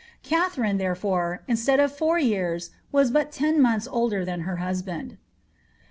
[0.23, 5.17] Katharine, there fore, instead of four years, was but ten months, older than her husband.